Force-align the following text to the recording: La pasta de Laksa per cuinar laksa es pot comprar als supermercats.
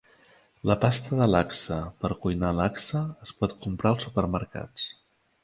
La 0.69 0.75
pasta 0.85 1.19
de 1.19 1.27
Laksa 1.33 1.77
per 2.05 2.11
cuinar 2.23 2.51
laksa 2.61 3.03
es 3.27 3.35
pot 3.43 3.55
comprar 3.67 3.93
als 3.93 4.09
supermercats. 4.09 4.91